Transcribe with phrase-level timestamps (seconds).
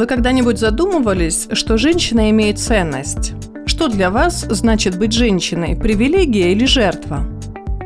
[0.00, 3.34] Вы когда-нибудь задумывались, что женщина имеет ценность?
[3.66, 7.26] Что для вас значит быть женщиной– привилегия или жертва?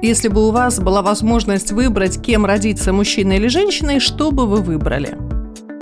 [0.00, 4.58] Если бы у вас была возможность выбрать, кем родиться, мужчиной или женщиной, что бы вы
[4.58, 5.18] выбрали?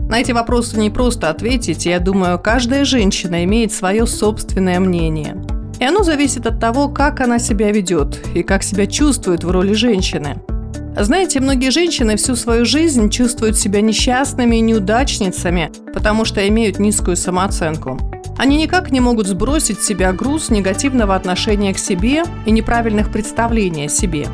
[0.08, 5.36] На эти вопросы не просто ответить, я думаю, каждая женщина имеет свое собственное мнение.
[5.80, 9.74] И оно зависит от того, как она себя ведет и как себя чувствует в роли
[9.74, 10.36] женщины–
[10.96, 17.16] знаете, многие женщины всю свою жизнь чувствуют себя несчастными и неудачницами, потому что имеют низкую
[17.16, 17.98] самооценку.
[18.38, 23.86] Они никак не могут сбросить с себя груз негативного отношения к себе и неправильных представлений
[23.86, 24.26] о себе.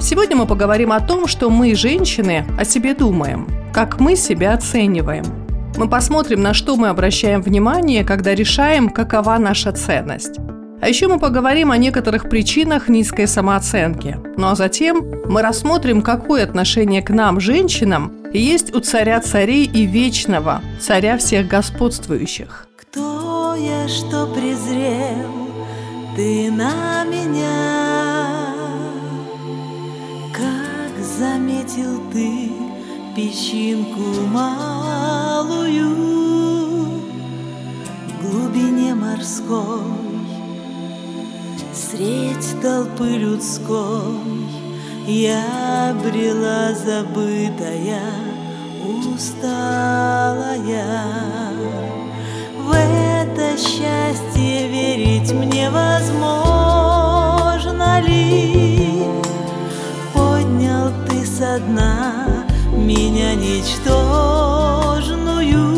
[0.00, 5.24] Сегодня мы поговорим о том, что мы, женщины, о себе думаем, как мы себя оцениваем.
[5.76, 10.38] Мы посмотрим, на что мы обращаем внимание, когда решаем, какова наша ценность.
[10.82, 14.18] А еще мы поговорим о некоторых причинах низкой самооценки.
[14.36, 19.86] Ну а затем мы рассмотрим, какое отношение к нам, женщинам, есть у царя царей и
[19.86, 22.66] вечного, царя всех господствующих.
[22.74, 25.52] Кто я, что презрел
[26.16, 28.56] ты на меня?
[30.34, 32.50] Как заметил ты
[33.14, 35.94] песчинку малую
[38.08, 40.11] в глубине морской?
[41.92, 44.16] Средь толпы людской
[45.06, 48.00] Я брела забытая,
[49.14, 50.86] усталая.
[52.60, 56.40] В это счастье верить мне возможно
[58.00, 59.04] ли?
[60.14, 65.71] Поднял ты со дна меня ничтожную,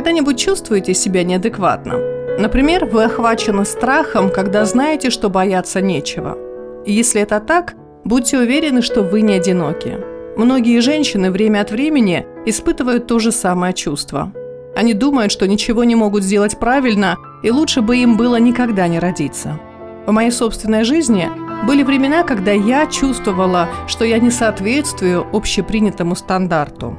[0.00, 1.98] когда-нибудь чувствуете себя неадекватно?
[2.38, 6.38] Например, вы охвачены страхом, когда знаете, что бояться нечего.
[6.86, 9.98] Если это так, будьте уверены, что вы не одиноки.
[10.38, 14.32] Многие женщины время от времени испытывают то же самое чувство.
[14.74, 18.98] Они думают, что ничего не могут сделать правильно, и лучше бы им было никогда не
[18.98, 19.60] родиться.
[20.06, 21.28] В моей собственной жизни
[21.66, 26.96] были времена, когда я чувствовала, что я не соответствую общепринятому стандарту.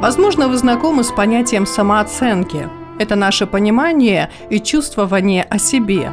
[0.00, 2.68] Возможно, вы знакомы с понятием самооценки.
[2.98, 6.10] Это наше понимание и чувствование о себе.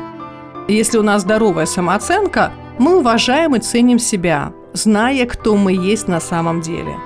[0.67, 6.19] Если у нас здоровая самооценка, мы уважаем и ценим себя, зная, кто мы есть на
[6.19, 6.97] самом деле.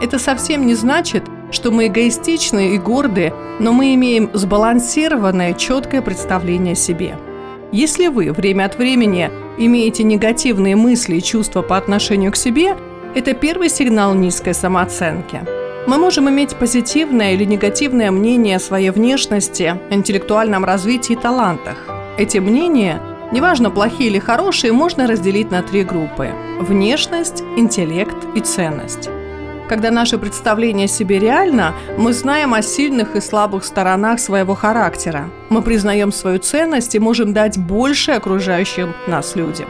[0.00, 1.22] Это совсем не значит,
[1.52, 7.16] что мы эгоистичны и горды, но мы имеем сбалансированное, четкое представление о себе.
[7.70, 12.76] Если вы время от времени имеете негативные мысли и чувства по отношению к себе,
[13.14, 15.55] это первый сигнал низкой самооценки.
[15.86, 21.76] Мы можем иметь позитивное или негативное мнение о своей внешности, интеллектуальном развитии и талантах.
[22.18, 29.08] Эти мнения, неважно плохие или хорошие, можно разделить на три группы– внешность, интеллект и ценность.
[29.68, 35.30] Когда наше представление о себе реально, мы знаем о сильных и слабых сторонах своего характера.
[35.50, 39.68] Мы признаем свою ценность и можем дать больше окружающим нас людям.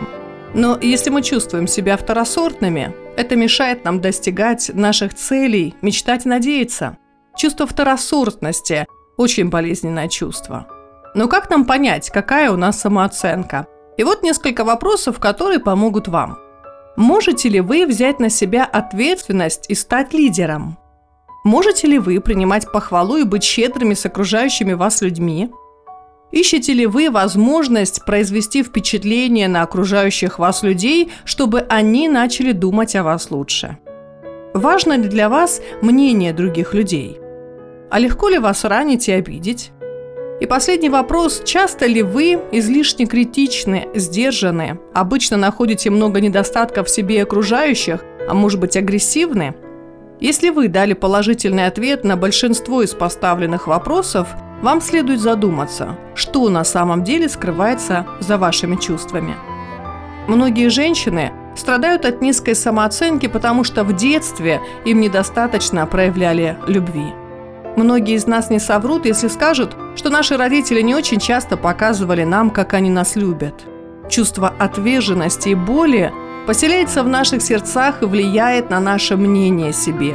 [0.54, 6.98] Но если мы чувствуем себя второсортными, это мешает нам достигать наших целей, мечтать и надеяться.
[7.36, 8.86] Чувство второсортности–
[9.16, 10.66] очень болезненное чувство.
[11.15, 13.66] Но как нам понять, какая у нас самооценка?
[13.97, 16.39] И вот несколько вопросов, которые помогут вам–
[16.97, 20.78] Можете ли вы взять на себя ответственность и стать лидером?
[21.45, 25.51] Можете ли вы принимать похвалу и быть щедрыми с окружающими вас людьми?
[26.33, 33.05] Ищете ли вы возможность произвести впечатление на окружающих вас людей, чтобы они начали думать о
[33.05, 33.78] вас лучше?
[34.53, 37.19] Важно ли для вас мнение других людей?
[37.91, 39.71] А легко ли вас ранить и обидеть?
[40.41, 41.41] И последний вопрос.
[41.45, 48.34] Часто ли вы излишне критичны, сдержаны, обычно находите много недостатков в себе и окружающих, а
[48.34, 49.55] может быть агрессивны?
[50.21, 54.28] Если вы дали положительный ответ на большинство из поставленных вопросов,
[54.62, 59.34] вам следует задуматься, что на самом деле скрывается за вашими чувствами.
[60.28, 67.12] Многие женщины страдают от низкой самооценки, потому что в детстве им недостаточно проявляли любви.
[67.76, 72.50] Многие из нас не соврут, если скажут, что наши родители не очень часто показывали нам,
[72.50, 73.54] как они нас любят.
[74.08, 76.12] Чувство отверженности и боли
[76.47, 80.14] поселяется в наших сердцах и влияет на наше мнение о себе.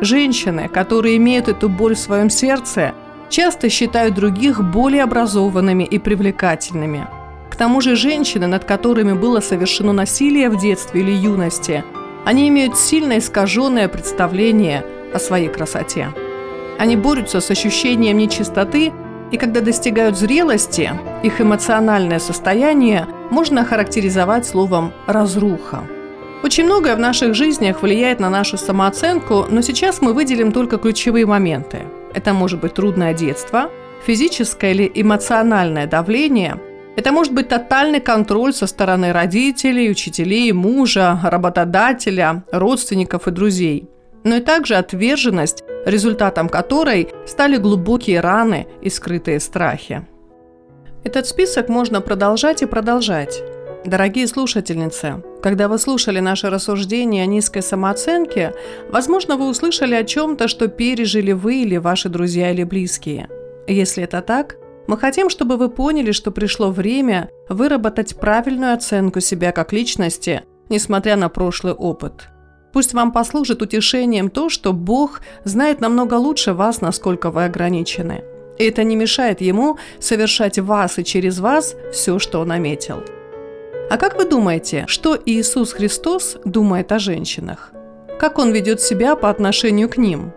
[0.00, 2.92] Женщины, которые имеют эту боль в своем сердце,
[3.28, 7.06] часто считают других более образованными и привлекательными.
[7.50, 11.84] К тому же женщины, над которыми было совершено насилие в детстве или юности,
[12.24, 14.84] они имеют сильно искаженное представление
[15.14, 16.08] о своей красоте.
[16.78, 18.92] Они борются с ощущением нечистоты,
[19.32, 20.90] и когда достигают зрелости,
[21.22, 25.82] их эмоциональное состояние можно охарактеризовать словом «разруха».
[26.44, 31.26] Очень многое в наших жизнях влияет на нашу самооценку, но сейчас мы выделим только ключевые
[31.26, 31.80] моменты.
[32.14, 33.70] Это может быть трудное детство,
[34.06, 36.60] физическое или эмоциональное давление,
[36.96, 43.88] это может быть тотальный контроль со стороны родителей, учителей, мужа, работодателя, родственников и друзей–
[44.24, 50.06] но и также отверженность, результатом которой стали глубокие раны и скрытые страхи.
[51.04, 53.42] Этот список можно продолжать и продолжать.
[53.84, 58.54] Дорогие слушательницы, когда вы слушали наше рассуждение о низкой самооценке,
[58.90, 63.28] возможно, вы услышали о чем-то, что пережили вы или ваши друзья или близкие.
[63.66, 64.56] Если это так,
[64.88, 71.16] мы хотим, чтобы вы поняли, что пришло время выработать правильную оценку себя как личности, несмотря
[71.16, 72.28] на прошлый опыт–
[72.72, 78.22] Пусть вам послужит утешением то, что Бог знает намного лучше вас, насколько вы ограничены.
[78.58, 83.02] И это не мешает Ему совершать вас и через вас все, что Он наметил.
[83.90, 87.72] А как вы думаете, что Иисус Христос думает о женщинах?
[88.20, 90.32] Как Он ведет себя по отношению к ним?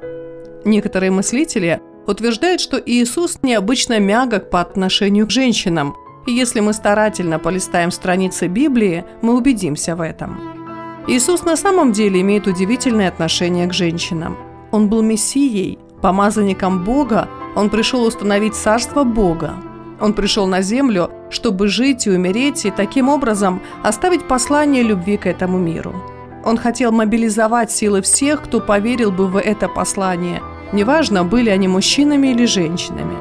[0.63, 5.95] Некоторые мыслители утверждают, что Иисус необычно мягок по отношению к женщинам,
[6.27, 10.39] и если мы старательно полистаем страницы Библии, мы убедимся в этом.
[11.07, 14.38] Иисус на самом деле имеет удивительное отношение к женщинам.
[14.71, 19.56] Он был Мессией, помазанником Бога, он пришел установить царство Бога.
[20.00, 25.25] Он пришел на землю, чтобы жить и умереть, и таким образом оставить послание любви к
[25.25, 25.95] этому миру.
[26.44, 30.42] Он хотел мобилизовать силы всех, кто поверил бы в это послание,
[30.74, 33.16] неважно, были они мужчинами или женщинами.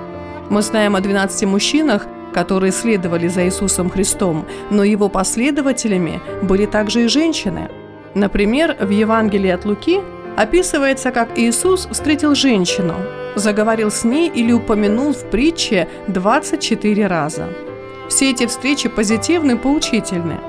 [0.49, 7.05] Мы знаем о 12 мужчинах, которые следовали за Иисусом Христом, но его последователями были также
[7.05, 7.69] и женщины.
[8.15, 10.01] Например, в Евангелии от Луки
[10.37, 12.95] описывается, как Иисус встретил женщину,
[13.37, 17.49] заговорил с ней или упомянул в притче 24 раза.
[18.11, 20.41] Все эти встречи позитивны и поучительны.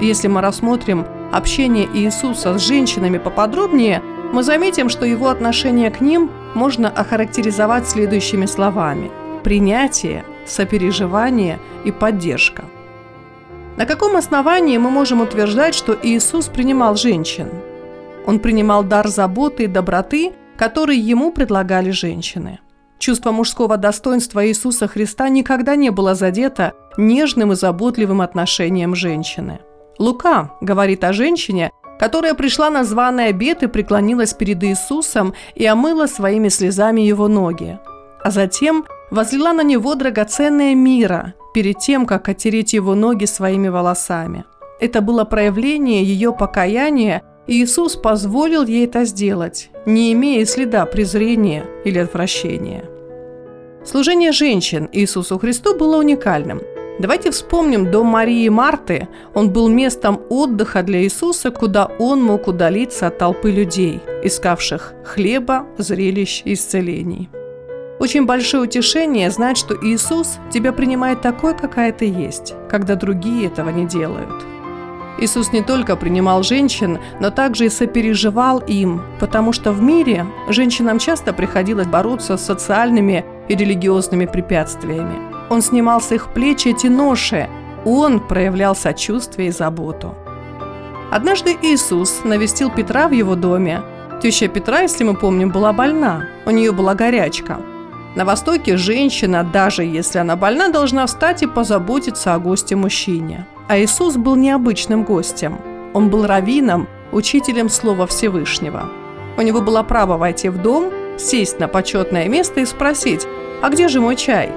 [0.00, 6.30] Если мы рассмотрим общение Иисуса с женщинами поподробнее, мы заметим, что его отношение к ним
[6.54, 9.12] можно охарактеризовать следующими словами–
[9.44, 12.64] принятие– сопереживание и поддержка.
[13.76, 17.48] На каком основании мы можем утверждать, что Иисус принимал женщин?
[18.26, 22.58] Он принимал дар заботы и доброты, который ему предлагали женщины.
[22.98, 29.60] Чувство мужского достоинства Иисуса Христа никогда не было задето нежным и заботливым отношением женщины.
[29.98, 36.06] Лука говорит о женщине, которая пришла на званый обед и преклонилась перед Иисусом и омыла
[36.06, 37.78] своими слезами его ноги.
[38.22, 44.44] А затем возлила на него драгоценное мира перед тем, как отереть его ноги своими волосами.
[44.78, 51.98] Это было проявление ее покаяния, Иисус позволил ей это сделать, не имея следа презрения или
[51.98, 52.84] отвращения.
[53.84, 56.60] Служение женщин Иисусу Христу было уникальным.
[56.98, 59.06] Давайте вспомним дом Марии и Марты.
[59.32, 65.66] Он был местом отдыха для Иисуса, куда он мог удалиться от толпы людей, искавших хлеба,
[65.78, 67.28] зрелищ и исцелений.
[68.00, 73.70] Очень большое утешение знать, что Иисус тебя принимает такой, какая ты есть, когда другие этого
[73.70, 74.55] не делают.
[75.18, 80.98] Иисус не только принимал женщин, но также и сопереживал им, потому что в мире женщинам
[80.98, 85.18] часто приходилось бороться с социальными и религиозными препятствиями.
[85.48, 87.48] Он снимал с их плеч эти ноши,
[87.84, 90.14] он проявлял сочувствие и заботу.
[91.10, 93.82] Однажды Иисус навестил Петра в его доме.
[94.22, 97.58] Теща Петра, если мы помним, была больна, у нее была горячка–
[98.16, 103.46] на Востоке женщина, даже если она больна, должна встать и позаботиться о госте-мужчине.
[103.68, 105.58] А Иисус был необычным гостем.
[105.92, 108.88] Он был раввином, учителем Слова Всевышнего.
[109.36, 113.26] У него было право войти в дом, сесть на почетное место и спросить,
[113.62, 114.50] «А где же мой чай?»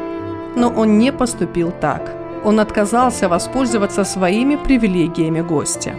[0.55, 2.13] Но он не поступил так.
[2.43, 5.95] Он отказался воспользоваться своими привилегиями гостя.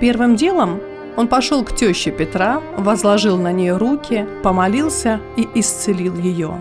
[0.00, 0.80] Первым делом
[1.16, 6.60] он пошел к теще Петра, возложил на нее руки, помолился и исцелил ее.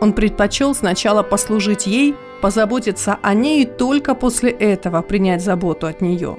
[0.00, 6.00] Он предпочел сначала послужить ей, позаботиться о ней и только после этого принять заботу от
[6.00, 6.38] нее.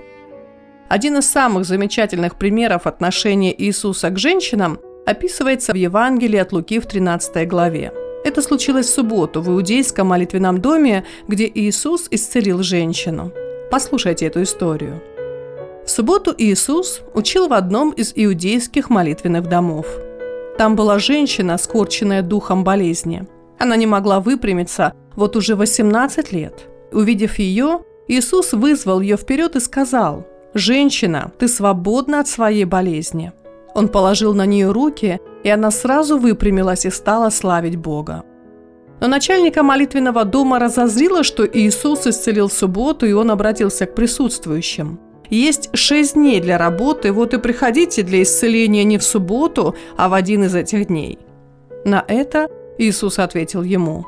[0.90, 6.86] Один из самых замечательных примеров отношения Иисуса к женщинам описывается в Евангелии от Луки в
[6.86, 7.94] 13 главе.
[8.24, 13.32] Это случилось в субботу в иудейском молитвенном доме, где Иисус исцелил женщину.
[13.72, 15.02] Послушайте эту историю.
[15.86, 19.88] В субботу Иисус учил в одном из иудейских молитвенных домов.
[20.58, 23.28] Там была женщина, скорченная духом болезни.
[23.58, 26.68] Она не могла выпрямиться вот уже 18 лет.
[26.92, 33.32] Увидев ее, Иисус вызвал ее вперед и сказал, «Женщина, ты свободна от своей болезни».
[33.74, 38.24] Он положил на нее руки, и она сразу выпрямилась и стала славить Бога.
[39.00, 45.00] Но начальника молитвенного дома разозлило, что Иисус исцелил субботу, и он обратился к присутствующим.
[45.30, 50.14] Есть шесть дней для работы, вот и приходите для исцеления не в субботу, а в
[50.14, 51.18] один из этих дней.
[51.86, 54.06] На это Иисус ответил ему,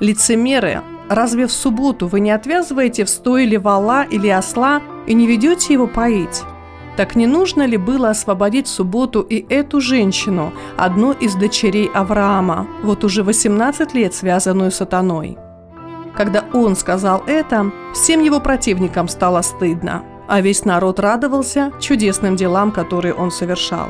[0.00, 5.72] «Лицемеры, разве в субботу вы не отвязываете в стойле вала или осла и не ведете
[5.72, 6.42] его поить?
[6.96, 13.04] Так не нужно ли было освободить субботу и эту женщину, одну из дочерей Авраама, вот
[13.04, 15.36] уже 18 лет связанную сатаной?
[16.16, 22.70] Когда он сказал это, всем его противникам стало стыдно, а весь народ радовался чудесным делам,
[22.70, 23.88] которые он совершал.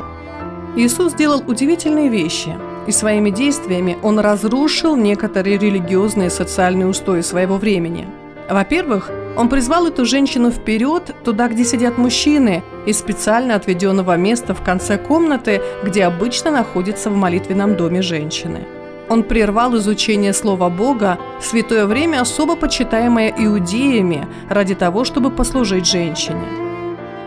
[0.77, 2.55] Иисус сделал удивительные вещи–
[2.87, 8.07] и своими действиями он разрушил некоторые религиозные и социальные устои своего времени.
[8.49, 14.63] Во-первых, он призвал эту женщину вперед, туда, где сидят мужчины, из специально отведенного места в
[14.63, 18.61] конце комнаты, где обычно находится в молитвенном доме женщины.
[19.09, 26.45] Он прервал изучение Слова Бога, святое время особо почитаемое иудеями, ради того, чтобы послужить женщине.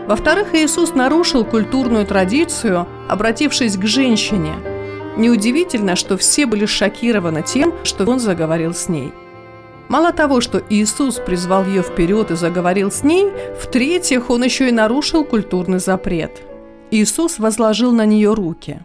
[0.06, 4.54] Во-вторых, Иисус нарушил культурную традицию, обратившись к женщине–
[5.18, 9.12] Неудивительно, что все были шокированы тем, что он заговорил с ней.
[9.88, 14.72] Мало того, что Иисус призвал ее вперед и заговорил с ней, в-третьих, он еще и
[14.72, 16.42] нарушил культурный запрет.
[16.92, 18.80] Иисус возложил на нее руки.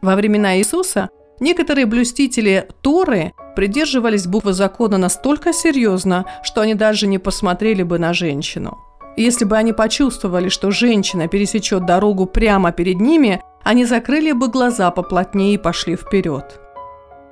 [0.00, 7.18] Во времена Иисуса некоторые блюстители Торы придерживались буквы закона настолько серьезно, что они даже не
[7.18, 8.78] посмотрели бы на женщину.
[9.18, 14.92] если бы они почувствовали, что женщина пересечет дорогу прямо перед ними, они закрыли бы глаза
[14.92, 16.60] поплотнее и пошли вперед.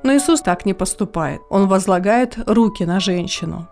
[0.03, 1.41] Но Иисус так не поступает.
[1.49, 3.69] Он возлагает руки на женщину.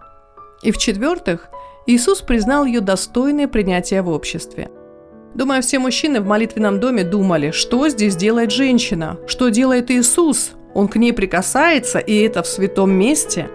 [0.63, 1.49] И в-четвертых,
[1.87, 4.71] Иисус признал ее достойное принятия в обществе.
[5.35, 10.53] Думаю, все мужчины в молитвенном доме думали, что здесь делает женщина, что делает Иисус.
[10.73, 13.51] Он к ней прикасается, и это в святом месте.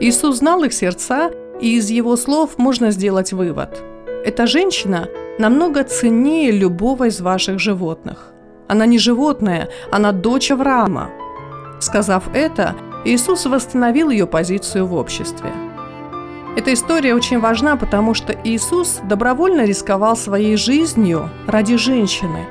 [0.00, 3.82] Иисус знал их сердца, и из его слов можно сделать вывод.
[4.24, 5.06] Эта женщина
[5.38, 8.32] намного ценнее любого из ваших животных.
[8.68, 11.10] Она не животное, она дочь Авраама.
[11.80, 12.74] Сказав это,
[13.04, 15.50] Иисус восстановил ее позицию в обществе.
[16.56, 22.46] Эта история очень важна, потому что Иисус добровольно рисковал своей жизнью ради женщины.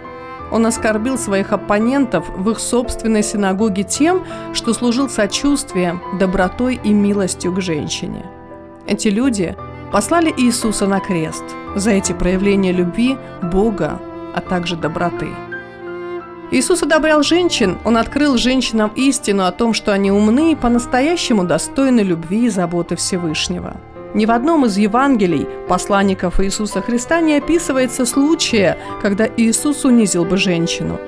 [0.51, 7.53] Он оскорбил своих оппонентов в их собственной синагоге тем, что служил сочувствием, добротой и милостью
[7.53, 8.25] к женщине.
[8.88, 9.55] Эти люди
[9.91, 11.43] послали Иисуса на крест
[11.75, 14.00] за эти проявления любви, Бога,
[14.33, 15.29] а также доброты.
[16.51, 22.01] Иисус одобрял женщин, Он открыл женщинам истину о том, что они умны и по-настоящему достойны
[22.01, 23.77] любви и заботы Всевышнего.
[24.13, 30.36] Ни в одном из Евангелий посланников Иисуса Христа не описывается случая, когда Иисус унизил бы
[30.36, 31.00] женщину.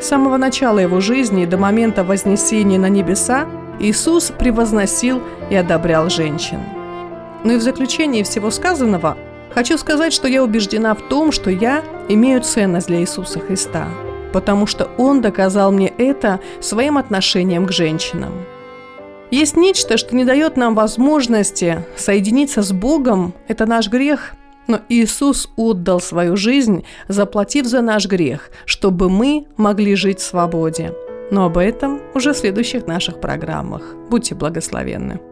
[0.00, 3.46] С самого начала его жизни до момента вознесения на небеса
[3.80, 5.20] Иисус превозносил
[5.50, 6.60] и одобрял женщин.
[7.44, 9.16] Ну и в заключении всего сказанного
[9.54, 13.88] хочу сказать, что я убеждена в том, что я имею ценность для Иисуса Христа,
[14.32, 18.32] потому что Он доказал мне это своим отношением к женщинам.
[19.30, 24.34] Есть нечто, что не дает нам возможности соединиться с Богом, это наш грех,
[24.66, 30.92] но Иисус отдал свою жизнь, заплатив за наш грех, чтобы мы могли жить в свободе.
[31.30, 33.82] Но об этом уже в следующих наших программах.
[34.10, 35.31] Будьте благословенны.